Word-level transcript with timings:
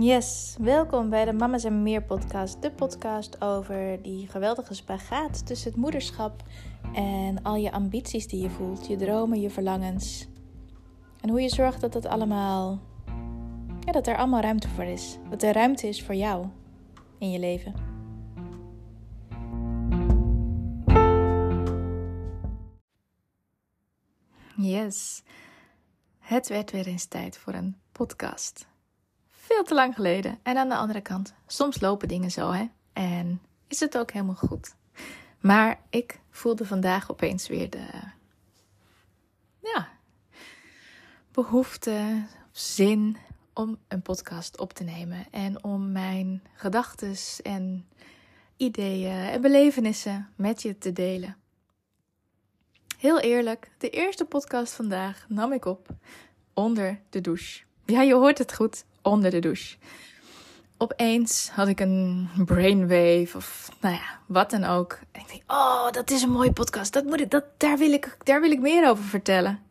Yes, 0.00 0.56
welkom 0.60 1.10
bij 1.10 1.24
de 1.24 1.32
Mama's 1.32 1.64
en 1.64 1.82
Meer 1.82 2.02
podcast. 2.02 2.62
De 2.62 2.70
podcast 2.70 3.40
over 3.40 4.02
die 4.02 4.28
geweldige 4.28 4.74
spagaat 4.74 5.46
tussen 5.46 5.70
het 5.70 5.80
moederschap 5.80 6.42
en 6.94 7.42
al 7.42 7.56
je 7.56 7.72
ambities 7.72 8.26
die 8.26 8.42
je 8.42 8.50
voelt, 8.50 8.86
je 8.86 8.96
dromen, 8.96 9.40
je 9.40 9.50
verlangens. 9.50 10.28
En 11.20 11.28
hoe 11.28 11.40
je 11.40 11.48
zorgt 11.48 11.80
dat 11.80 11.94
het 11.94 12.06
allemaal, 12.06 12.80
ja, 13.80 13.92
dat 13.92 14.06
er 14.06 14.16
allemaal 14.16 14.40
ruimte 14.40 14.68
voor 14.68 14.84
is. 14.84 15.18
Dat 15.30 15.42
er 15.42 15.52
ruimte 15.52 15.88
is 15.88 16.02
voor 16.02 16.14
jou 16.14 16.46
in 17.18 17.30
je 17.30 17.38
leven. 17.38 17.74
Yes, 24.56 25.22
het 26.18 26.48
werd 26.48 26.70
weer 26.70 26.86
eens 26.86 27.06
tijd 27.06 27.38
voor 27.38 27.54
een 27.54 27.76
podcast 27.92 28.69
te 29.66 29.74
lang 29.74 29.94
geleden. 29.94 30.38
En 30.42 30.56
aan 30.56 30.68
de 30.68 30.76
andere 30.76 31.00
kant, 31.00 31.34
soms 31.46 31.80
lopen 31.80 32.08
dingen 32.08 32.30
zo, 32.30 32.50
hè? 32.50 32.64
En 32.92 33.40
is 33.68 33.80
het 33.80 33.98
ook 33.98 34.10
helemaal 34.10 34.34
goed. 34.34 34.74
Maar 35.40 35.80
ik 35.90 36.20
voelde 36.30 36.66
vandaag 36.66 37.10
opeens 37.10 37.48
weer 37.48 37.70
de. 37.70 37.86
Ja. 39.62 39.88
behoefte, 41.32 42.24
zin 42.52 43.16
om 43.54 43.78
een 43.88 44.02
podcast 44.02 44.58
op 44.58 44.72
te 44.72 44.84
nemen. 44.84 45.26
En 45.30 45.64
om 45.64 45.92
mijn 45.92 46.42
gedachten 46.54 47.14
en 47.42 47.88
ideeën 48.56 49.28
en 49.28 49.40
belevenissen 49.40 50.28
met 50.36 50.62
je 50.62 50.78
te 50.78 50.92
delen. 50.92 51.36
Heel 52.98 53.20
eerlijk, 53.20 53.70
de 53.78 53.90
eerste 53.90 54.24
podcast 54.24 54.72
vandaag 54.72 55.26
nam 55.28 55.52
ik 55.52 55.64
op 55.64 55.88
onder 56.54 57.00
de 57.10 57.20
douche. 57.20 57.62
Ja, 57.86 58.02
je 58.02 58.14
hoort 58.14 58.38
het 58.38 58.54
goed 58.54 58.84
onder 59.02 59.30
de 59.30 59.38
douche. 59.38 59.76
Opeens 60.76 61.48
had 61.48 61.68
ik 61.68 61.80
een 61.80 62.28
brainwave 62.44 63.36
of 63.36 63.68
nou 63.80 63.94
ja, 63.94 64.18
wat 64.26 64.50
dan 64.50 64.64
ook. 64.64 64.98
En 65.12 65.20
ik 65.20 65.28
denk, 65.28 65.42
oh, 65.46 65.90
dat 65.90 66.10
is 66.10 66.22
een 66.22 66.30
mooie 66.30 66.52
podcast. 66.52 66.92
Dat 66.92 67.04
moet 67.04 67.20
ik, 67.20 67.30
dat, 67.30 67.44
daar, 67.56 67.78
wil 67.78 67.92
ik, 67.92 68.16
daar 68.22 68.40
wil 68.40 68.50
ik 68.50 68.60
meer 68.60 68.88
over 68.88 69.04
vertellen. 69.04 69.62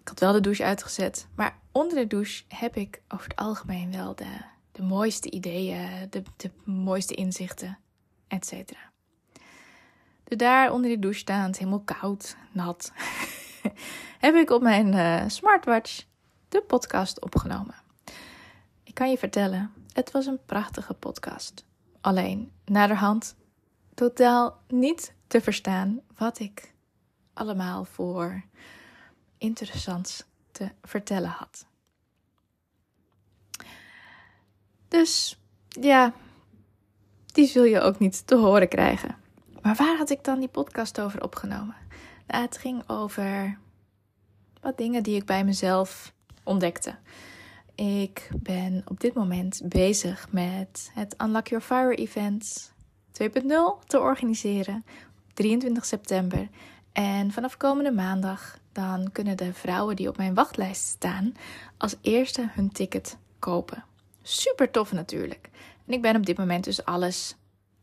Ik 0.00 0.08
had 0.08 0.20
wel 0.20 0.32
de 0.32 0.40
douche 0.40 0.64
uitgezet. 0.64 1.26
Maar 1.34 1.58
onder 1.72 1.96
de 1.96 2.06
douche 2.06 2.44
heb 2.48 2.76
ik 2.76 3.00
over 3.08 3.28
het 3.28 3.36
algemeen 3.36 3.92
wel 3.92 4.14
de, 4.14 4.36
de 4.72 4.82
mooiste 4.82 5.30
ideeën, 5.30 6.06
de, 6.10 6.22
de 6.36 6.50
mooiste 6.64 7.14
inzichten, 7.14 7.78
et 8.28 8.46
cetera. 8.46 8.92
Dus 10.24 10.38
daar 10.38 10.72
onder 10.72 10.90
de 10.90 10.98
douche 10.98 11.18
staand, 11.18 11.58
helemaal 11.58 11.82
koud, 11.84 12.36
nat, 12.52 12.92
heb 14.24 14.34
ik 14.34 14.50
op 14.50 14.62
mijn 14.62 14.94
uh, 14.94 15.28
smartwatch 15.28 16.04
de 16.48 16.60
podcast 16.60 17.20
opgenomen. 17.20 17.83
Ik 18.94 19.00
kan 19.00 19.10
je 19.10 19.18
vertellen, 19.18 19.72
het 19.92 20.10
was 20.10 20.26
een 20.26 20.44
prachtige 20.46 20.94
podcast. 20.94 21.64
Alleen, 22.00 22.52
naderhand, 22.64 23.36
totaal 23.94 24.60
niet 24.68 25.14
te 25.26 25.40
verstaan 25.40 26.00
wat 26.16 26.38
ik 26.38 26.72
allemaal 27.32 27.84
voor 27.84 28.44
interessants 29.38 30.24
te 30.52 30.70
vertellen 30.82 31.28
had. 31.28 31.66
Dus 34.88 35.40
ja, 35.68 36.12
die 37.26 37.46
zul 37.46 37.64
je 37.64 37.80
ook 37.80 37.98
niet 37.98 38.26
te 38.26 38.36
horen 38.36 38.68
krijgen. 38.68 39.16
Maar 39.62 39.74
waar 39.74 39.96
had 39.96 40.10
ik 40.10 40.24
dan 40.24 40.38
die 40.38 40.48
podcast 40.48 41.00
over 41.00 41.22
opgenomen? 41.22 41.76
Nou, 42.26 42.42
het 42.42 42.58
ging 42.58 42.88
over 42.88 43.58
wat 44.60 44.76
dingen 44.78 45.02
die 45.02 45.16
ik 45.16 45.24
bij 45.26 45.44
mezelf 45.44 46.12
ontdekte. 46.44 46.96
Ik 47.74 48.28
ben 48.36 48.82
op 48.88 49.00
dit 49.00 49.14
moment 49.14 49.60
bezig 49.64 50.26
met 50.30 50.90
het 50.92 51.14
Unlock 51.22 51.48
Your 51.48 51.64
Fire 51.64 51.94
Event 51.94 52.72
2.0 53.22 53.26
te 53.86 54.00
organiseren 54.00 54.84
op 55.28 55.34
23 55.34 55.84
september. 55.84 56.48
En 56.92 57.32
vanaf 57.32 57.56
komende 57.56 57.92
maandag 57.92 58.58
dan 58.72 59.12
kunnen 59.12 59.36
de 59.36 59.54
vrouwen 59.54 59.96
die 59.96 60.08
op 60.08 60.16
mijn 60.16 60.34
wachtlijst 60.34 60.86
staan 60.86 61.34
als 61.76 61.96
eerste 62.00 62.48
hun 62.50 62.72
ticket 62.72 63.16
kopen. 63.38 63.84
Super 64.22 64.70
tof 64.70 64.92
natuurlijk. 64.92 65.50
En 65.86 65.92
ik 65.92 66.02
ben 66.02 66.16
op 66.16 66.26
dit 66.26 66.38
moment 66.38 66.64
dus 66.64 66.84
alles 66.84 67.36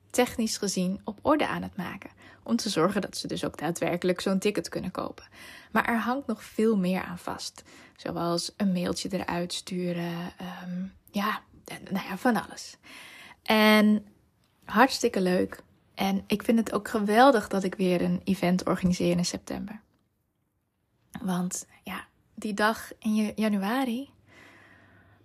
technisch 0.09 0.57
gezien 0.57 1.01
op 1.03 1.19
orde 1.21 1.47
aan 1.47 1.61
het 1.61 1.75
maken. 1.75 2.09
Om 2.43 2.55
te 2.55 2.69
zorgen 2.69 3.01
dat 3.01 3.17
ze 3.17 3.27
dus 3.27 3.45
ook 3.45 3.57
daadwerkelijk 3.57 4.21
zo'n 4.21 4.39
ticket 4.39 4.69
kunnen 4.69 4.91
kopen. 4.91 5.25
Maar 5.71 5.85
er 5.85 5.99
hangt 5.99 6.27
nog 6.27 6.43
veel 6.43 6.77
meer 6.77 7.03
aan 7.03 7.17
vast. 7.17 7.63
Zoals 7.95 8.53
een 8.57 8.71
mailtje 8.71 9.09
eruit 9.11 9.53
sturen. 9.53 10.33
Ehm, 10.37 10.83
ja, 11.11 11.41
nou 11.91 12.05
ja, 12.07 12.17
van 12.17 12.43
alles. 12.43 12.77
En 13.43 14.05
hartstikke 14.65 15.21
leuk. 15.21 15.63
En 15.93 16.23
ik 16.27 16.43
vind 16.43 16.57
het 16.57 16.73
ook 16.73 16.87
geweldig 16.87 17.47
dat 17.47 17.63
ik 17.63 17.75
weer 17.75 18.01
een 18.01 18.21
event 18.23 18.65
organiseer 18.65 19.17
in 19.17 19.25
september. 19.25 19.81
Want 21.21 21.67
ja, 21.83 22.05
die 22.35 22.53
dag 22.53 22.91
in 22.99 23.33
januari 23.35 24.09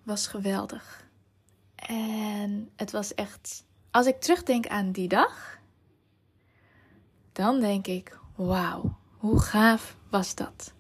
was 0.03 0.27
geweldig. 0.27 1.05
En 1.75 2.71
het 2.77 2.91
was 2.91 3.15
echt. 3.15 3.65
Als 3.91 4.07
ik 4.07 4.21
terugdenk 4.21 4.67
aan 4.67 4.93
die 4.93 5.09
dag, 5.09 5.59
dan 7.37 7.61
denk 7.61 7.87
ik: 7.87 8.19
wauw, 8.35 8.97
hoe 9.17 9.41
gaaf 9.41 9.97
was 10.11 10.35
dat? 10.35 10.73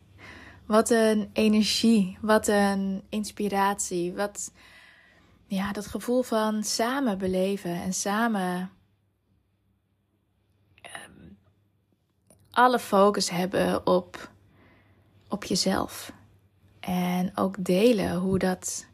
Wat 0.67 0.91
een 0.91 1.31
energie, 1.33 2.19
wat 2.21 2.49
een 2.49 3.03
inspiratie, 3.09 4.13
wat 4.13 4.53
ja, 5.47 5.73
dat 5.73 5.87
gevoel 5.87 6.23
van 6.23 6.65
samen 6.65 7.19
beleven 7.19 7.71
en 7.71 7.93
samen 7.93 8.71
ehm, 10.83 11.29
alle 12.51 12.79
focus 12.79 13.31
hebben 13.31 13.87
op, 13.87 14.31
op 15.29 15.45
jezelf. 15.45 16.13
En 16.81 17.33
ook 17.35 17.65
delen 17.65 18.17
hoe 18.17 18.39
dat, 18.39 18.87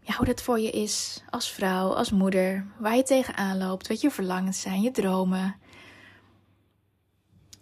ja, 0.00 0.14
hoe 0.14 0.26
dat 0.26 0.42
voor 0.42 0.60
je 0.60 0.70
is 0.70 1.22
als 1.30 1.50
vrouw, 1.50 1.94
als 1.94 2.10
moeder, 2.10 2.66
waar 2.78 2.96
je 2.96 3.02
tegenaan 3.02 3.58
loopt, 3.58 3.88
wat 3.88 4.00
je 4.00 4.10
verlangens 4.10 4.60
zijn, 4.60 4.80
je 4.80 4.90
dromen. 4.90 5.56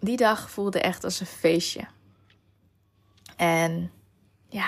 Die 0.05 0.17
dag 0.17 0.49
voelde 0.49 0.79
echt 0.81 1.03
als 1.03 1.19
een 1.19 1.25
feestje. 1.25 1.81
En 3.35 3.91
ja, 4.49 4.67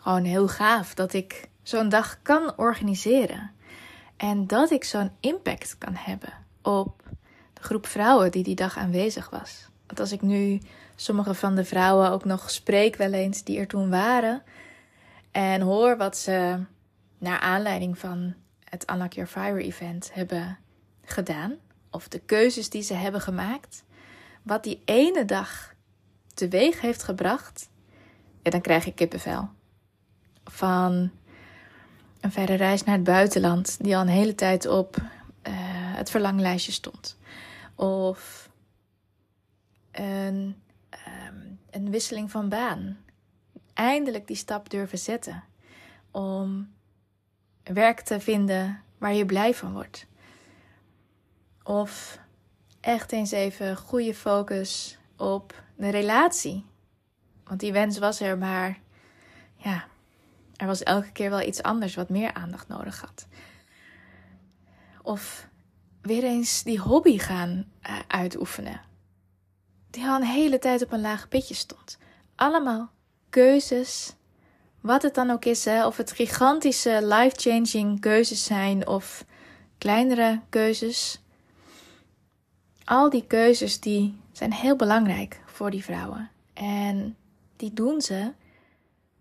gewoon 0.00 0.24
heel 0.24 0.48
gaaf 0.48 0.94
dat 0.94 1.12
ik 1.12 1.48
zo'n 1.62 1.88
dag 1.88 2.22
kan 2.22 2.52
organiseren. 2.56 3.50
En 4.16 4.46
dat 4.46 4.70
ik 4.70 4.84
zo'n 4.84 5.10
impact 5.20 5.78
kan 5.78 5.94
hebben 5.94 6.32
op 6.62 7.02
de 7.52 7.62
groep 7.62 7.86
vrouwen 7.86 8.30
die 8.30 8.42
die 8.42 8.54
dag 8.54 8.76
aanwezig 8.76 9.30
was. 9.30 9.68
Want 9.86 10.00
als 10.00 10.12
ik 10.12 10.22
nu 10.22 10.60
sommige 10.96 11.34
van 11.34 11.54
de 11.54 11.64
vrouwen 11.64 12.10
ook 12.10 12.24
nog 12.24 12.50
spreek, 12.50 12.96
wel 12.96 13.12
eens 13.12 13.44
die 13.44 13.58
er 13.58 13.66
toen 13.66 13.90
waren. 13.90 14.42
En 15.30 15.60
hoor 15.60 15.96
wat 15.96 16.16
ze 16.16 16.64
naar 17.18 17.40
aanleiding 17.40 17.98
van 17.98 18.34
het 18.64 18.90
Unlock 18.90 19.12
Your 19.12 19.30
Fire 19.30 19.62
event 19.62 20.10
hebben 20.14 20.58
gedaan. 21.04 21.54
Of 21.90 22.08
de 22.08 22.18
keuzes 22.18 22.70
die 22.70 22.82
ze 22.82 22.94
hebben 22.94 23.20
gemaakt. 23.20 23.86
Wat 24.48 24.64
die 24.64 24.82
ene 24.84 25.24
dag 25.24 25.74
teweeg 26.34 26.80
heeft 26.80 27.02
gebracht 27.02 27.68
dan 28.50 28.60
krijg 28.60 28.86
ik 28.86 28.94
kippenvel. 28.94 29.48
Van 30.44 31.10
een 32.20 32.32
verre 32.32 32.54
reis 32.54 32.84
naar 32.84 32.94
het 32.94 33.04
buitenland, 33.04 33.76
die 33.80 33.96
al 33.96 34.02
een 34.02 34.08
hele 34.08 34.34
tijd 34.34 34.66
op 34.66 34.96
uh, 34.96 35.02
het 35.96 36.10
verlanglijstje 36.10 36.72
stond. 36.72 37.18
Of 37.74 38.50
um, 40.00 40.62
een 41.70 41.90
wisseling 41.90 42.30
van 42.30 42.48
baan. 42.48 42.98
Eindelijk 43.74 44.26
die 44.26 44.36
stap 44.36 44.70
durven 44.70 44.98
zetten 44.98 45.44
om 46.10 46.72
werk 47.62 48.00
te 48.00 48.20
vinden 48.20 48.82
waar 48.98 49.14
je 49.14 49.26
blij 49.26 49.54
van 49.54 49.72
wordt. 49.72 50.06
Of 51.62 52.18
echt 52.80 53.12
eens 53.12 53.30
even 53.30 53.76
goede 53.76 54.14
focus 54.14 54.98
op 55.16 55.62
de 55.76 55.88
relatie 55.88 56.64
want 57.48 57.60
die 57.60 57.72
wens 57.72 57.98
was 57.98 58.20
er, 58.20 58.38
maar 58.38 58.78
ja, 59.56 59.84
er 60.56 60.66
was 60.66 60.82
elke 60.82 61.12
keer 61.12 61.30
wel 61.30 61.42
iets 61.42 61.62
anders 61.62 61.94
wat 61.94 62.08
meer 62.08 62.34
aandacht 62.34 62.68
nodig 62.68 63.00
had. 63.00 63.26
Of 65.02 65.48
weer 66.02 66.24
eens 66.24 66.62
die 66.62 66.80
hobby 66.80 67.18
gaan 67.18 67.66
uh, 67.88 67.98
uitoefenen. 68.06 68.80
Die 69.90 70.06
al 70.06 70.16
een 70.16 70.26
hele 70.26 70.58
tijd 70.58 70.82
op 70.82 70.92
een 70.92 71.00
laag 71.00 71.28
pitje 71.28 71.54
stond. 71.54 71.98
Allemaal 72.34 72.90
keuzes. 73.30 74.14
Wat 74.80 75.02
het 75.02 75.14
dan 75.14 75.30
ook 75.30 75.44
is, 75.44 75.64
hè? 75.64 75.86
of 75.86 75.96
het 75.96 76.12
gigantische 76.12 77.00
life-changing 77.02 78.00
keuzes 78.00 78.44
zijn 78.44 78.86
of 78.86 79.24
kleinere 79.78 80.40
keuzes. 80.48 81.22
Al 82.88 83.10
die 83.10 83.26
keuzes 83.26 83.80
die 83.80 84.20
zijn 84.32 84.52
heel 84.52 84.76
belangrijk 84.76 85.40
voor 85.46 85.70
die 85.70 85.84
vrouwen. 85.84 86.30
En 86.52 87.16
die 87.56 87.72
doen 87.72 88.00
ze 88.00 88.32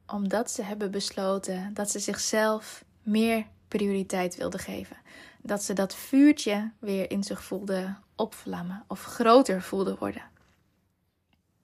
omdat 0.05 0.51
ze 0.51 0.61
hebben 0.61 0.91
besloten 0.91 1.73
dat 1.73 1.91
ze 1.91 1.99
zichzelf 1.99 2.83
meer 3.03 3.45
prioriteit 3.67 4.35
wilde 4.35 4.57
geven. 4.57 4.97
Dat 5.41 5.63
ze 5.63 5.73
dat 5.73 5.95
vuurtje 5.95 6.71
weer 6.79 7.11
in 7.11 7.23
zich 7.23 7.43
voelde 7.43 7.95
opvlammen 8.15 8.83
of 8.87 9.03
groter 9.03 9.61
voelde 9.61 9.95
worden. 9.99 10.23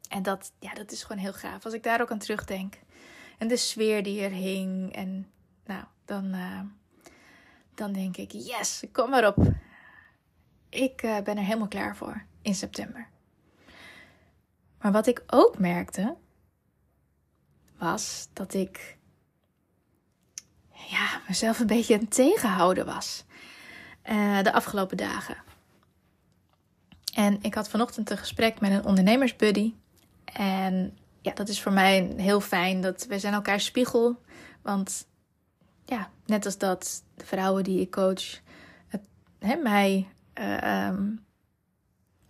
En 0.09 0.23
dat, 0.23 0.51
ja, 0.59 0.73
dat 0.73 0.91
is 0.91 1.03
gewoon 1.03 1.21
heel 1.21 1.33
gaaf. 1.33 1.65
Als 1.65 1.73
ik 1.73 1.83
daar 1.83 2.01
ook 2.01 2.11
aan 2.11 2.19
terugdenk. 2.19 2.79
En 3.38 3.47
de 3.47 3.57
sfeer 3.57 4.03
die 4.03 4.21
er 4.21 4.31
hing. 4.31 4.95
En 4.95 5.31
nou, 5.65 5.83
dan, 6.06 6.25
uh, 6.25 6.59
dan 7.75 7.94
denk 7.94 8.17
ik, 8.17 8.31
yes, 8.31 8.83
kom 8.91 9.09
maar 9.09 9.27
op. 9.27 9.38
Ik 10.73 11.03
uh, 11.03 11.19
ben 11.19 11.37
er 11.37 11.43
helemaal 11.43 11.67
klaar 11.67 11.95
voor 11.95 12.25
in 12.41 12.55
september. 12.55 13.07
Maar 14.81 14.91
wat 14.91 15.07
ik 15.07 15.23
ook 15.27 15.57
merkte, 15.59 16.15
was 17.77 18.27
dat 18.33 18.53
ik 18.53 18.97
ja, 20.71 21.21
mezelf 21.27 21.59
een 21.59 21.67
beetje 21.67 21.99
aan 21.99 22.07
tegenhouden 22.07 22.85
was 22.85 23.25
uh, 24.09 24.41
de 24.41 24.53
afgelopen 24.53 24.97
dagen. 24.97 25.37
En 27.13 27.37
ik 27.41 27.53
had 27.53 27.69
vanochtend 27.69 28.09
een 28.09 28.17
gesprek 28.17 28.59
met 28.59 28.71
een 28.71 28.85
ondernemersbuddy. 28.85 29.73
En 30.25 30.97
ja, 31.21 31.33
dat 31.33 31.49
is 31.49 31.61
voor 31.61 31.73
mij 31.73 32.13
heel 32.17 32.41
fijn. 32.41 32.81
Dat 32.81 33.05
we 33.05 33.19
zijn 33.19 33.33
elkaar 33.33 33.59
spiegel. 33.59 34.21
Want 34.61 35.07
ja, 35.85 36.09
net 36.25 36.45
als 36.45 36.57
dat 36.57 37.03
de 37.15 37.25
vrouwen 37.25 37.63
die 37.63 37.79
ik 37.79 37.91
coach 37.91 38.41
hè, 39.39 39.55
mij, 39.55 40.07
uh, 40.39 40.88
um, 40.88 41.25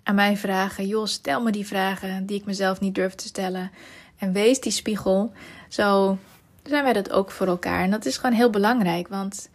aan 0.04 0.16
mij 0.16 0.38
vragen. 0.38 0.88
Joh, 0.88 1.06
stel 1.06 1.42
me 1.42 1.52
die 1.52 1.68
vragen 1.68 2.26
die 2.26 2.40
ik 2.40 2.46
mezelf 2.46 2.80
niet 2.80 2.96
durf 2.96 3.16
te 3.16 3.28
stellen. 3.28 3.72
En 4.18 4.32
wees 4.32 4.60
die 4.62 4.72
spiegel. 4.72 5.34
Zo 5.70 6.18
zijn 6.64 6.84
wij 6.84 6.94
dat 6.94 7.12
ook 7.12 7.32
voor 7.32 7.48
elkaar. 7.48 7.84
En 7.84 7.92
dat 7.92 8.06
is 8.06 8.18
gewoon 8.18 8.36
heel 8.36 8.50
belangrijk. 8.50 9.08
Want 9.08 9.50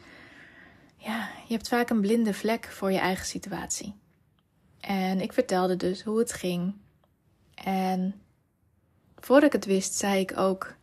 ja, 0.96 1.28
je 1.46 1.54
hebt 1.54 1.68
vaak 1.68 1.90
een 1.90 2.00
blinde 2.00 2.34
vlek 2.34 2.66
voor 2.66 2.92
je 2.92 2.98
eigen 2.98 3.26
situatie. 3.26 3.94
En 4.80 5.20
ik 5.20 5.32
vertelde 5.32 5.76
dus 5.76 6.02
hoe 6.02 6.18
het 6.18 6.32
ging. 6.32 6.74
En 7.54 8.20
voordat 9.16 9.46
ik 9.46 9.52
het 9.52 9.64
wist, 9.64 9.94
zei 9.94 10.20
ik 10.20 10.38
ook 10.38 10.74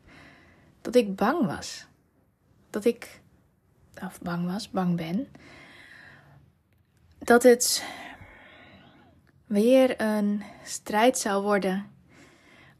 dat 0.81 0.95
ik 0.95 1.15
bang 1.15 1.45
was. 1.45 1.85
Dat 2.69 2.85
ik, 2.85 3.21
of 4.03 4.21
bang 4.21 4.45
was, 4.45 4.69
bang 4.69 4.95
ben. 4.95 5.27
Dat 7.25 7.43
het 7.43 7.83
weer 9.45 10.01
een 10.01 10.43
strijd 10.63 11.17
zou 11.17 11.43
worden 11.43 11.85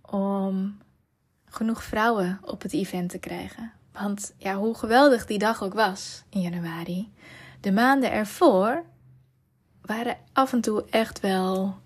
om 0.02 0.78
genoeg 1.46 1.84
vrouwen 1.84 2.40
op 2.42 2.62
het 2.62 2.74
event 2.74 3.10
te 3.10 3.18
krijgen. 3.18 3.72
Want 3.92 4.34
ja, 4.38 4.56
hoe 4.56 4.76
geweldig 4.76 5.26
die 5.26 5.38
dag 5.38 5.64
ook 5.64 5.74
was 5.74 6.24
in 6.30 6.42
januari, 6.42 7.14
de 7.60 7.72
maanden 7.72 8.12
ervoor 8.12 8.86
waren 9.82 10.18
af 10.34 10.54
en 10.54 10.62
toe 10.62 10.86
echt 10.90 11.20
wel 11.20 11.80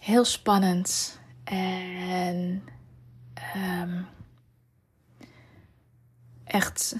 heel 0.00 0.24
spannend. 0.24 1.20
En 1.44 2.64
um, 3.56 4.06
echt 6.44 6.96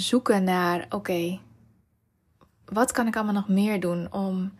zoeken 0.00 0.44
naar: 0.44 0.86
oké, 0.88 1.40
wat 2.64 2.92
kan 2.92 3.06
ik 3.06 3.16
allemaal 3.16 3.34
nog 3.34 3.48
meer 3.48 3.80
doen 3.80 4.12
om, 4.12 4.52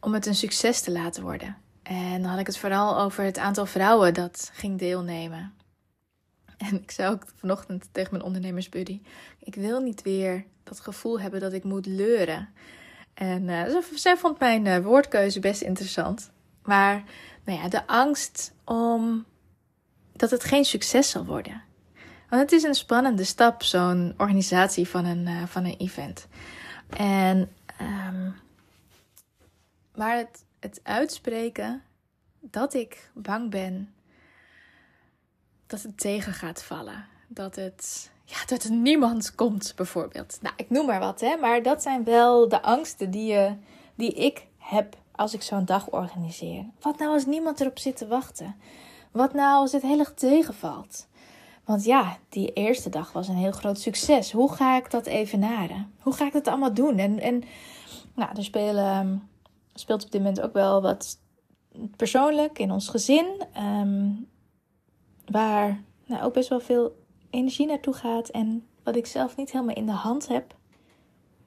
om 0.00 0.14
het 0.14 0.26
een 0.26 0.34
succes 0.34 0.80
te 0.80 0.92
laten 0.92 1.22
worden? 1.22 1.56
En 1.82 2.22
dan 2.22 2.30
had 2.30 2.40
ik 2.40 2.46
het 2.46 2.58
vooral 2.58 3.00
over 3.00 3.24
het 3.24 3.38
aantal 3.38 3.66
vrouwen 3.66 4.14
dat 4.14 4.50
ging 4.54 4.78
deelnemen. 4.78 5.52
En 6.56 6.82
ik 6.82 6.90
zei 6.90 7.12
ook 7.12 7.24
vanochtend 7.36 7.88
tegen 7.92 8.12
mijn 8.12 8.24
ondernemersbuddy: 8.24 9.00
ik 9.38 9.54
wil 9.54 9.80
niet 9.80 10.02
weer 10.02 10.44
dat 10.62 10.80
gevoel 10.80 11.20
hebben 11.20 11.40
dat 11.40 11.52
ik 11.52 11.64
moet 11.64 11.86
leuren. 11.86 12.48
En 13.14 13.42
uh, 13.42 13.76
zij 13.94 14.16
vond 14.16 14.38
mijn 14.38 14.64
uh, 14.64 14.78
woordkeuze 14.78 15.40
best 15.40 15.62
interessant. 15.62 16.30
Maar 16.62 17.04
nou 17.44 17.58
ja, 17.58 17.68
de 17.68 17.86
angst 17.86 18.54
om 18.64 19.24
dat 20.12 20.30
het 20.30 20.44
geen 20.44 20.64
succes 20.64 21.10
zal 21.10 21.24
worden. 21.24 21.62
Want 22.28 22.42
het 22.42 22.52
is 22.52 22.62
een 22.62 22.74
spannende 22.74 23.24
stap, 23.24 23.62
zo'n 23.62 24.14
organisatie 24.16 24.88
van 24.88 25.04
een, 25.04 25.26
uh, 25.26 25.46
van 25.46 25.64
een 25.64 25.76
event. 25.78 26.26
En, 26.88 27.50
um, 27.80 28.34
maar 29.94 30.16
het, 30.16 30.44
het 30.60 30.80
uitspreken 30.82 31.82
dat 32.40 32.74
ik 32.74 33.10
bang 33.14 33.50
ben 33.50 33.92
dat 35.66 35.82
het 35.82 35.98
tegen 35.98 36.32
gaat 36.32 36.62
vallen. 36.62 37.06
Dat 37.28 37.56
het, 37.56 38.10
ja, 38.24 38.36
dat 38.46 38.64
er 38.64 38.72
niemand 38.72 39.34
komt, 39.34 39.72
bijvoorbeeld. 39.76 40.38
Nou, 40.40 40.54
ik 40.56 40.70
noem 40.70 40.86
maar 40.86 41.00
wat, 41.00 41.20
hè. 41.20 41.36
Maar 41.36 41.62
dat 41.62 41.82
zijn 41.82 42.04
wel 42.04 42.48
de 42.48 42.62
angsten 42.62 43.10
die, 43.10 43.32
je, 43.32 43.56
die 43.94 44.12
ik 44.12 44.46
heb 44.58 44.96
als 45.12 45.34
ik 45.34 45.42
zo'n 45.42 45.64
dag 45.64 45.90
organiseer. 45.90 46.64
Wat 46.80 46.98
nou 46.98 47.12
als 47.12 47.26
niemand 47.26 47.60
erop 47.60 47.78
zit 47.78 47.96
te 47.96 48.06
wachten? 48.06 48.56
Wat 49.10 49.34
nou 49.34 49.60
als 49.60 49.72
het 49.72 49.82
heel 49.82 49.98
erg 49.98 50.14
tegenvalt? 50.14 51.07
Want 51.68 51.84
ja, 51.84 52.18
die 52.28 52.52
eerste 52.52 52.90
dag 52.90 53.12
was 53.12 53.28
een 53.28 53.36
heel 53.36 53.52
groot 53.52 53.80
succes. 53.80 54.32
Hoe 54.32 54.52
ga 54.52 54.76
ik 54.76 54.90
dat 54.90 55.06
evenaren? 55.06 55.92
Hoe 56.00 56.12
ga 56.12 56.26
ik 56.26 56.32
dat 56.32 56.48
allemaal 56.48 56.74
doen? 56.74 56.98
En, 56.98 57.20
en 57.20 57.42
nou, 58.14 58.36
er 58.36 58.44
spelen, 58.44 59.28
speelt 59.74 60.04
op 60.04 60.10
dit 60.10 60.20
moment 60.20 60.40
ook 60.40 60.52
wel 60.52 60.82
wat 60.82 61.18
persoonlijk 61.96 62.58
in 62.58 62.70
ons 62.70 62.88
gezin. 62.88 63.46
Um, 63.56 64.28
waar 65.26 65.82
nou, 66.06 66.22
ook 66.22 66.32
best 66.32 66.48
wel 66.48 66.60
veel 66.60 67.04
energie 67.30 67.66
naartoe 67.66 67.94
gaat. 67.94 68.28
En 68.28 68.66
wat 68.82 68.96
ik 68.96 69.06
zelf 69.06 69.36
niet 69.36 69.52
helemaal 69.52 69.76
in 69.76 69.86
de 69.86 69.92
hand 69.92 70.28
heb. 70.28 70.56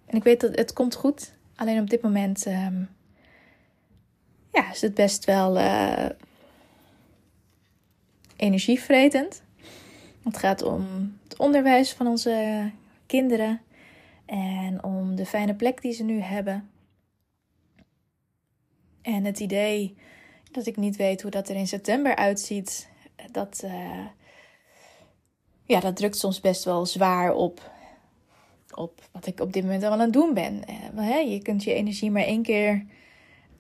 En 0.06 0.18
ik 0.18 0.24
weet 0.24 0.42
dat 0.42 0.56
het 0.56 0.74
komt 0.74 0.96
goed. 0.96 1.34
Alleen 1.56 1.82
op 1.82 1.90
dit 1.90 2.02
moment 2.02 2.46
um, 2.46 2.90
ja, 4.52 4.72
is 4.72 4.82
het 4.82 4.94
best 4.94 5.26
wel 5.26 5.58
uh, 5.58 6.10
energievretend. 8.36 9.44
Het 10.24 10.38
gaat 10.38 10.62
om 10.62 11.14
het 11.24 11.38
onderwijs 11.38 11.94
van 11.94 12.08
onze 12.08 12.70
kinderen. 13.06 13.62
En 14.26 14.84
om 14.84 15.16
de 15.16 15.26
fijne 15.26 15.56
plek 15.56 15.82
die 15.82 15.92
ze 15.94 16.04
nu 16.04 16.20
hebben. 16.20 16.70
En 19.02 19.26
het 19.26 19.40
idee 19.40 19.96
dat 20.52 20.66
ik 20.66 20.78
niet 20.78 20.96
weet 20.96 21.22
hoe 21.22 21.32
dat 21.32 21.50
er 21.50 21.56
in 21.56 21.68
september 21.68 22.16
uitziet 22.16 22.90
dat, 23.32 23.62
uh, 23.66 24.06
ja, 25.66 25.80
dat 25.80 25.96
drukt 25.96 26.18
soms 26.18 26.40
best 26.40 26.64
wel 26.64 26.86
zwaar 26.86 27.34
op, 27.34 27.72
op 28.76 29.02
wat 29.12 29.26
ik 29.26 29.40
op 29.40 29.54
dit 29.54 29.64
moment 29.64 29.82
allemaal 29.82 30.00
aan 30.00 30.06
het 30.06 30.14
doen 30.14 30.34
ben. 30.34 30.62
Hè, 30.96 31.18
je 31.18 31.42
kunt 31.42 31.64
je 31.64 31.74
energie 31.74 32.12
maar 32.12 32.24
één 32.24 32.44
keer 32.44 32.86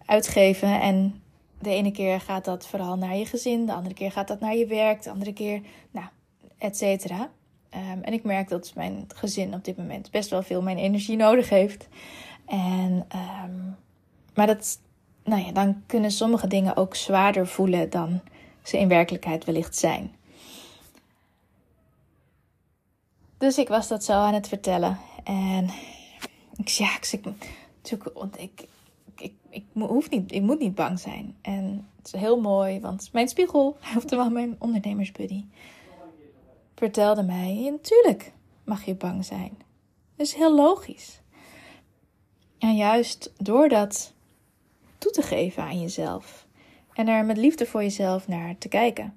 uitgeven 0.05 0.81
en 0.81 1.21
de 1.59 1.69
ene 1.69 1.91
keer 1.91 2.21
gaat 2.21 2.45
dat 2.45 2.67
vooral 2.67 2.97
naar 2.97 3.15
je 3.15 3.25
gezin, 3.25 3.65
de 3.65 3.74
andere 3.74 3.95
keer 3.95 4.12
gaat 4.12 4.27
dat 4.27 4.39
naar 4.39 4.55
je 4.55 4.65
werk, 4.65 5.03
de 5.03 5.09
andere 5.09 5.33
keer, 5.33 5.62
nou, 5.91 6.07
et 6.61 6.77
cetera. 6.77 7.29
Um, 7.75 8.03
en 8.03 8.13
ik 8.13 8.23
merk 8.23 8.49
dat 8.49 8.71
mijn 8.75 9.05
gezin 9.15 9.53
op 9.53 9.65
dit 9.65 9.77
moment 9.77 10.11
best 10.11 10.29
wel 10.29 10.43
veel 10.43 10.61
mijn 10.61 10.77
energie 10.77 11.15
nodig 11.15 11.49
heeft. 11.49 11.87
En, 12.45 13.07
um, 13.43 13.75
maar 14.33 14.47
dat, 14.47 14.79
nou 15.23 15.45
ja, 15.45 15.51
dan 15.51 15.83
kunnen 15.85 16.11
sommige 16.11 16.47
dingen 16.47 16.75
ook 16.75 16.95
zwaarder 16.95 17.47
voelen 17.47 17.89
dan 17.89 18.21
ze 18.63 18.79
in 18.79 18.87
werkelijkheid 18.87 19.45
wellicht 19.45 19.75
zijn. 19.77 20.11
Dus 23.37 23.57
ik 23.57 23.67
was 23.67 23.87
dat 23.87 24.03
zo 24.03 24.13
aan 24.13 24.33
het 24.33 24.47
vertellen. 24.47 24.97
En 25.23 25.69
ik 26.57 26.69
zei, 26.69 26.89
ja, 26.89 26.95
ik, 26.95 27.25
ik, 27.25 27.25
ik, 28.37 28.67
ik, 29.15 29.33
ik, 29.49 29.63
hoef 29.73 30.09
niet, 30.09 30.31
ik 30.31 30.41
moet 30.41 30.59
niet 30.59 30.75
bang 30.75 30.99
zijn. 30.99 31.35
En 31.41 31.87
het 31.97 32.13
is 32.13 32.19
heel 32.19 32.41
mooi, 32.41 32.79
want 32.79 33.09
mijn 33.11 33.27
spiegel, 33.27 33.77
oftewel 33.97 34.29
mijn 34.29 34.55
ondernemersbuddy, 34.59 35.43
vertelde 36.81 37.23
mij, 37.23 37.69
natuurlijk 37.71 38.33
mag 38.63 38.85
je 38.85 38.95
bang 38.95 39.25
zijn. 39.25 39.57
Dat 40.15 40.27
is 40.27 40.33
heel 40.33 40.55
logisch. 40.55 41.21
En 42.57 42.75
juist 42.75 43.33
door 43.38 43.69
dat 43.69 44.13
toe 44.97 45.11
te 45.11 45.21
geven 45.21 45.63
aan 45.63 45.81
jezelf, 45.81 46.47
en 46.93 47.07
er 47.07 47.25
met 47.25 47.38
liefde 47.38 47.65
voor 47.65 47.81
jezelf 47.81 48.27
naar 48.27 48.57
te 48.57 48.67
kijken. 48.67 49.13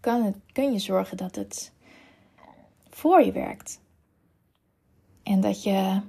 Kan, 0.00 0.22
het, 0.22 0.36
kun 0.52 0.72
je 0.72 0.78
zorgen 0.78 1.16
dat 1.16 1.34
het 1.34 1.72
voor 2.88 3.24
je 3.24 3.32
werkt. 3.32 3.80
En 5.22 5.40
dat 5.40 5.62
je 5.62 6.00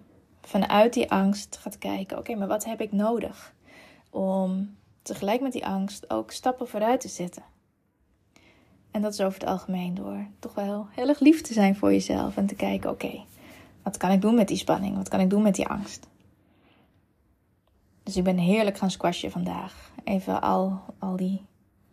vanuit 0.41 0.93
die 0.93 1.11
angst 1.11 1.57
gaat 1.57 1.77
kijken: 1.77 2.17
oké, 2.17 2.35
maar 2.35 2.47
wat 2.47 2.65
heb 2.65 2.81
ik 2.81 2.91
nodig 2.91 3.53
om 4.09 4.77
tegelijk 5.01 5.41
met 5.41 5.51
die 5.51 5.65
angst 5.65 6.09
ook 6.09 6.31
stappen 6.31 6.67
vooruit 6.67 7.01
te 7.01 7.07
zetten? 7.07 7.43
En 8.95 9.01
dat 9.01 9.13
is 9.13 9.21
over 9.21 9.39
het 9.39 9.49
algemeen 9.49 9.95
door 9.95 10.27
toch 10.39 10.53
wel 10.53 10.87
heel 10.91 11.07
erg 11.07 11.19
lief 11.19 11.41
te 11.41 11.53
zijn 11.53 11.75
voor 11.75 11.91
jezelf 11.91 12.37
en 12.37 12.45
te 12.45 12.55
kijken: 12.55 12.89
oké, 12.89 13.23
wat 13.83 13.97
kan 13.97 14.11
ik 14.11 14.21
doen 14.21 14.35
met 14.35 14.47
die 14.47 14.57
spanning? 14.57 14.95
Wat 14.95 15.07
kan 15.07 15.19
ik 15.19 15.29
doen 15.29 15.41
met 15.41 15.55
die 15.55 15.67
angst? 15.67 16.07
Dus 18.03 18.17
ik 18.17 18.23
ben 18.23 18.37
heerlijk 18.37 18.77
gaan 18.77 18.91
squashen 18.91 19.31
vandaag. 19.31 19.91
Even 20.03 20.41
al, 20.41 20.79
al 20.99 21.15
die 21.15 21.41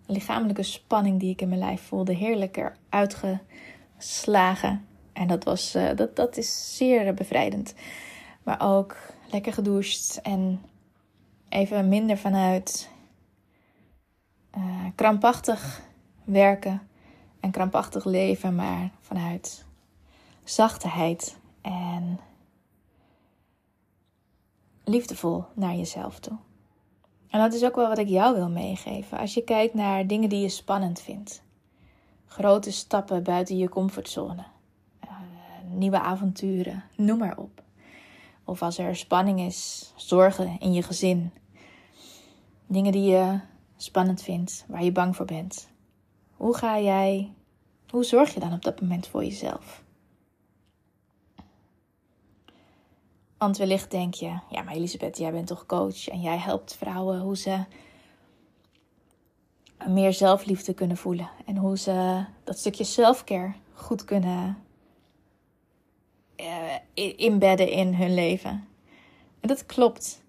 lichamelijke 0.06 0.62
spanning 0.62 1.20
die 1.20 1.30
ik 1.30 1.40
in 1.40 1.48
mijn 1.48 1.60
lijf 1.60 1.82
voelde 1.82 2.14
heerlijk 2.14 2.72
uitgeslagen. 2.88 4.86
En 5.12 5.26
dat, 5.26 5.44
was, 5.44 5.76
uh, 5.76 5.90
dat, 5.94 6.16
dat 6.16 6.36
is 6.36 6.76
zeer 6.76 7.14
bevrijdend. 7.14 7.74
Maar 8.42 8.60
ook 8.60 8.96
lekker 9.30 9.52
gedoucht 9.52 10.20
en 10.22 10.60
even 11.48 11.88
minder 11.88 12.18
vanuit 12.18 12.90
uh, 14.56 14.86
krampachtig 14.94 15.80
werken 16.24 16.90
en 17.42 17.50
krampachtig 17.50 18.04
leven, 18.04 18.54
maar 18.54 18.90
vanuit 19.00 19.64
zachtheid 20.44 21.38
en 21.60 22.20
liefdevol 24.84 25.44
naar 25.54 25.74
jezelf 25.74 26.18
toe. 26.18 26.36
En 27.28 27.40
dat 27.40 27.54
is 27.54 27.64
ook 27.64 27.74
wel 27.74 27.88
wat 27.88 27.98
ik 27.98 28.08
jou 28.08 28.34
wil 28.34 28.48
meegeven. 28.48 29.18
Als 29.18 29.34
je 29.34 29.44
kijkt 29.44 29.74
naar 29.74 30.06
dingen 30.06 30.28
die 30.28 30.40
je 30.40 30.48
spannend 30.48 31.00
vindt, 31.00 31.42
grote 32.26 32.72
stappen 32.72 33.22
buiten 33.22 33.56
je 33.56 33.68
comfortzone, 33.68 34.44
uh, 35.04 35.10
nieuwe 35.70 36.00
avonturen, 36.00 36.84
noem 36.96 37.18
maar 37.18 37.36
op. 37.36 37.62
Of 38.44 38.62
als 38.62 38.78
er 38.78 38.96
spanning 38.96 39.40
is, 39.40 39.92
zorgen 39.96 40.56
in 40.60 40.72
je 40.72 40.82
gezin, 40.82 41.32
dingen 42.66 42.92
die 42.92 43.10
je 43.10 43.40
spannend 43.76 44.22
vindt, 44.22 44.64
waar 44.68 44.84
je 44.84 44.92
bang 44.92 45.16
voor 45.16 45.26
bent. 45.26 45.70
Hoe 46.42 46.56
ga 46.56 46.80
jij, 46.80 47.32
hoe 47.88 48.04
zorg 48.04 48.34
je 48.34 48.40
dan 48.40 48.52
op 48.52 48.62
dat 48.62 48.80
moment 48.80 49.06
voor 49.06 49.24
jezelf? 49.24 49.82
Want 53.38 53.56
wellicht 53.56 53.90
denk 53.90 54.14
je, 54.14 54.38
ja, 54.50 54.62
maar 54.62 54.74
Elisabeth, 54.74 55.18
jij 55.18 55.32
bent 55.32 55.46
toch 55.46 55.66
coach 55.66 56.08
en 56.08 56.20
jij 56.20 56.38
helpt 56.38 56.74
vrouwen 56.74 57.20
hoe 57.20 57.36
ze 57.36 57.64
meer 59.86 60.12
zelfliefde 60.12 60.74
kunnen 60.74 60.96
voelen 60.96 61.30
en 61.46 61.56
hoe 61.56 61.78
ze 61.78 62.24
dat 62.44 62.58
stukje 62.58 62.84
selfcare 62.84 63.52
goed 63.74 64.04
kunnen 64.04 64.58
uh, 66.36 67.16
inbedden 67.16 67.70
in 67.70 67.94
hun 67.94 68.14
leven. 68.14 68.68
En 69.40 69.48
dat 69.48 69.66
klopt. 69.66 70.24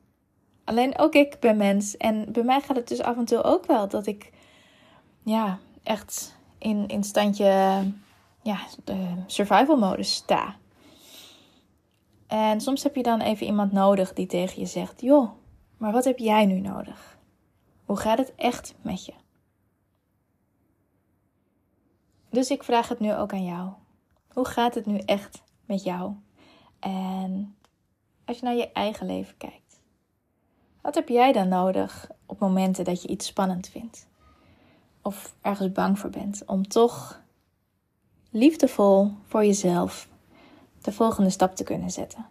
Alleen 0.63 0.98
ook 0.98 1.13
ik 1.13 1.39
ben 1.39 1.58
mens 1.58 1.98
en 1.98 2.32
bij 2.32 2.43
mij 2.43 2.62
gaat 2.62 2.75
het 2.75 2.88
dus 2.88 3.01
af 3.01 3.17
en 3.17 3.25
toe 3.25 3.43
ook 3.43 3.65
wel 3.65 3.88
dat 3.88 4.08
ik 4.08 4.32
ja, 5.24 5.60
echt 5.83 6.35
in, 6.57 6.87
in 6.87 7.03
standje 7.03 7.45
ja, 8.41 8.59
survival 9.27 9.77
modus 9.77 10.13
sta. 10.13 10.55
En 12.27 12.61
soms 12.61 12.83
heb 12.83 12.95
je 12.95 13.03
dan 13.03 13.21
even 13.21 13.45
iemand 13.45 13.71
nodig 13.71 14.13
die 14.13 14.27
tegen 14.27 14.59
je 14.59 14.65
zegt: 14.65 15.01
Joh, 15.01 15.31
maar 15.77 15.91
wat 15.91 16.03
heb 16.03 16.17
jij 16.17 16.45
nu 16.45 16.59
nodig? 16.59 17.17
Hoe 17.85 17.97
gaat 17.97 18.17
het 18.17 18.35
echt 18.35 18.75
met 18.81 19.05
je? 19.05 19.13
Dus 22.29 22.49
ik 22.49 22.63
vraag 22.63 22.89
het 22.89 22.99
nu 22.99 23.13
ook 23.13 23.33
aan 23.33 23.45
jou. 23.45 23.69
Hoe 24.33 24.47
gaat 24.47 24.75
het 24.75 24.85
nu 24.85 24.97
echt 24.97 25.43
met 25.65 25.83
jou? 25.83 26.13
En 26.79 27.55
als 28.25 28.39
je 28.39 28.45
naar 28.45 28.55
je 28.55 28.71
eigen 28.71 29.05
leven 29.05 29.37
kijkt, 29.37 29.81
wat 30.81 30.95
heb 30.95 31.09
jij 31.09 31.31
dan 31.31 31.47
nodig 31.47 32.09
op 32.25 32.39
momenten 32.39 32.85
dat 32.85 33.01
je 33.01 33.07
iets 33.07 33.25
spannend 33.25 33.67
vindt? 33.67 34.07
Of 35.05 35.36
ergens 35.41 35.72
bang 35.72 36.00
voor 36.00 36.10
bent 36.10 36.45
om 36.45 36.67
toch 36.67 37.22
liefdevol 38.29 39.12
voor 39.27 39.45
jezelf 39.45 40.07
de 40.81 40.91
volgende 40.91 41.29
stap 41.29 41.55
te 41.55 41.63
kunnen 41.63 41.91
zetten. 41.91 42.25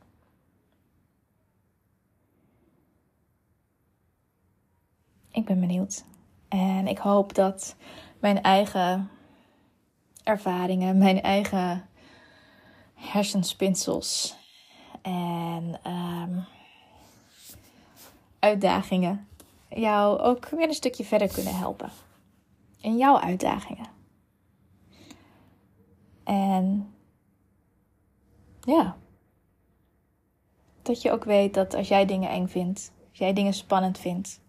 Ik 5.31 5.45
ben 5.45 5.61
benieuwd. 5.61 6.05
En 6.49 6.87
ik 6.87 6.99
hoop 6.99 7.35
dat 7.35 7.77
mijn 8.21 8.43
eigen 8.43 9.11
ervaringen, 10.25 10.99
mijn 10.99 11.23
eigen 11.23 11.89
hersenspinsels 12.95 14.37
en 15.03 15.81
um, 15.87 16.45
uitdagingen 18.39 19.29
jou 19.69 20.19
ook 20.19 20.49
weer 20.49 20.69
een 20.69 20.75
stukje 20.75 21.05
verder 21.05 21.33
kunnen 21.33 21.57
helpen. 21.57 21.91
In 22.83 22.97
jouw 22.97 23.19
uitdagingen. 23.19 23.87
En 26.25 26.95
ja. 28.61 28.97
Dat 30.83 31.03
je 31.03 31.11
ook 31.11 31.25
weet 31.25 31.55
dat 31.55 31.75
als 31.75 31.89
jij 31.89 32.07
dingen 32.07 32.31
eng 32.31 32.47
vindt, 32.47 32.93
als 33.11 33.19
jij 33.19 33.33
dingen 33.33 33.53
spannend 33.55 33.99
vindt, 33.99 34.41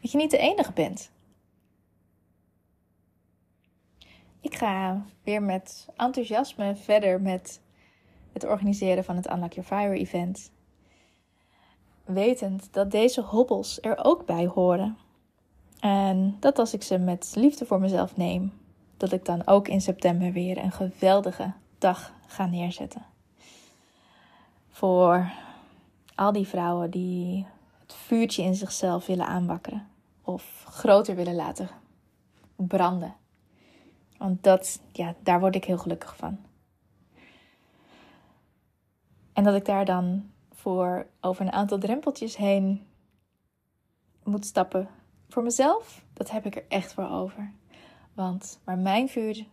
dat 0.00 0.10
je 0.10 0.18
niet 0.18 0.30
de 0.30 0.38
enige 0.38 0.72
bent. 0.72 1.12
Ik 4.40 4.54
ga 4.54 5.04
weer 5.22 5.42
met 5.42 5.88
enthousiasme 5.96 6.76
verder 6.76 7.20
met 7.20 7.60
het 8.32 8.44
organiseren 8.44 9.04
van 9.04 9.16
het 9.16 9.30
Unlock 9.30 9.52
Your 9.52 9.68
Fire 9.68 9.98
event. 9.98 10.52
Wetend 12.04 12.72
dat 12.72 12.90
deze 12.90 13.20
hobbels 13.20 13.80
er 13.80 14.04
ook 14.04 14.26
bij 14.26 14.46
horen. 14.46 14.96
En 15.82 16.36
dat 16.40 16.58
als 16.58 16.74
ik 16.74 16.82
ze 16.82 16.98
met 16.98 17.32
liefde 17.34 17.66
voor 17.66 17.80
mezelf 17.80 18.16
neem, 18.16 18.52
dat 18.96 19.12
ik 19.12 19.24
dan 19.24 19.46
ook 19.46 19.68
in 19.68 19.80
september 19.80 20.32
weer 20.32 20.58
een 20.58 20.72
geweldige 20.72 21.52
dag 21.78 22.12
ga 22.26 22.46
neerzetten 22.46 23.10
voor 24.82 25.32
al 26.14 26.32
die 26.32 26.46
vrouwen 26.46 26.90
die 26.90 27.46
het 27.80 27.94
vuurtje 27.94 28.42
in 28.42 28.54
zichzelf 28.54 29.06
willen 29.06 29.26
aanwakkeren 29.26 29.88
of 30.22 30.64
groter 30.68 31.16
willen 31.16 31.34
laten 31.34 31.68
branden. 32.56 33.14
Want 34.18 34.42
dat, 34.42 34.80
ja, 34.92 35.14
daar 35.22 35.40
word 35.40 35.54
ik 35.54 35.64
heel 35.64 35.78
gelukkig 35.78 36.16
van. 36.16 36.38
En 39.32 39.44
dat 39.44 39.54
ik 39.54 39.64
daar 39.64 39.84
dan 39.84 40.30
voor 40.52 41.06
over 41.20 41.46
een 41.46 41.52
aantal 41.52 41.78
drempeltjes 41.78 42.36
heen 42.36 42.86
moet 44.24 44.46
stappen 44.46 44.88
voor 45.32 45.42
mezelf, 45.42 46.04
dat 46.12 46.30
heb 46.30 46.46
ik 46.46 46.56
er 46.56 46.64
echt 46.68 46.92
voor 46.92 47.08
over. 47.08 47.52
Want 48.14 48.60
waar 48.64 48.78
mijn 48.78 49.08
vuur 49.08 49.46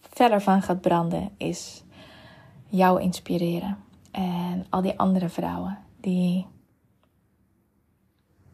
verder 0.00 0.42
van 0.42 0.62
gaat 0.62 0.80
branden, 0.80 1.34
is 1.36 1.84
jou 2.68 3.00
inspireren. 3.00 3.78
En 4.10 4.66
al 4.70 4.82
die 4.82 4.98
andere 4.98 5.28
vrouwen 5.28 5.78
die 6.00 6.46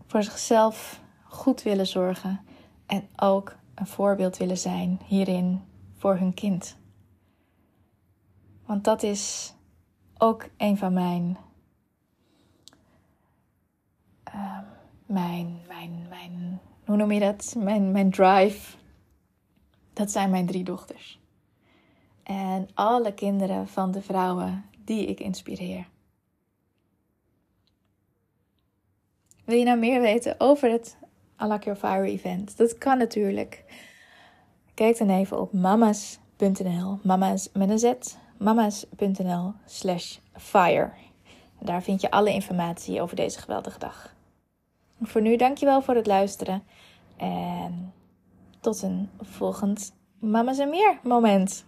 voor 0.07 0.23
zichzelf 0.23 1.01
goed 1.25 1.63
willen 1.63 1.87
zorgen 1.87 2.41
en 2.87 3.09
ook 3.17 3.57
een 3.75 3.87
voorbeeld 3.87 4.37
willen 4.37 4.59
zijn 4.59 5.01
hierin 5.05 5.63
voor 5.97 6.17
hun 6.17 6.35
kind. 6.35 6.77
Want 8.67 8.85
dat 8.85 9.03
is 9.03 9.55
ook 10.19 10.49
een 10.57 10.77
van 10.77 10.93
mijn, 10.93 11.37
uh, 14.35 14.59
mijn, 15.07 15.61
mijn, 15.67 16.07
mijn, 16.09 16.61
hoe 16.89 16.97
noem 16.97 17.13
je 17.13 17.21
dat? 17.21 17.55
Mijn, 17.59 17.93
mijn 17.93 18.11
drive. 18.11 18.77
Dat 19.93 20.11
zijn 20.11 20.31
mijn 20.31 20.47
drie 20.47 20.65
dochters. 20.65 21.21
En 22.23 22.69
alle 22.75 23.15
kinderen 23.15 23.69
van 23.69 23.91
de 23.91 24.03
vrouwen 24.03 24.65
die 24.85 25.07
ik 25.07 25.21
inspireer. 25.21 25.87
Wil 29.45 29.59
je 29.59 29.65
nou 29.65 29.79
meer 29.79 30.01
weten 30.01 30.35
over 30.39 30.71
het 30.71 30.97
Unlock 31.43 31.63
Your 31.63 31.79
Fire 31.79 32.07
event? 32.07 32.57
Dat 32.57 32.79
kan 32.79 32.99
natuurlijk. 32.99 33.65
Kijk 34.75 34.99
dan 34.99 35.11
even 35.11 35.41
op 35.41 35.53
mamas.nl, 35.53 36.99
mama's 37.03 37.49
met 37.53 37.71
een 37.71 37.79
z, 37.79 38.17
mamas.nl 38.39 39.53
slash 39.65 40.19
fire. 40.33 40.91
Daar 41.61 41.83
vind 41.83 42.01
je 42.01 42.11
alle 42.11 42.33
informatie 42.33 43.01
over 43.01 43.17
deze 43.17 43.39
geweldige 43.39 43.79
dag. 43.79 44.17
Voor 45.03 45.21
nu 45.21 45.37
dankjewel 45.37 45.83
voor 45.83 45.95
het 45.95 46.07
luisteren 46.07 46.63
en 47.17 47.93
tot 48.61 48.83
een 48.83 49.11
volgend 49.21 49.93
Mama's 50.19 50.59
en 50.59 50.71
Meer 50.71 50.99
moment. 51.03 51.67